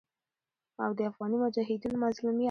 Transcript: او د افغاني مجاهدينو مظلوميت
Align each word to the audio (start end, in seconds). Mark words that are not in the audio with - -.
او 0.83 0.89
د 0.97 0.99
افغاني 1.09 1.37
مجاهدينو 1.43 2.01
مظلوميت 2.03 2.39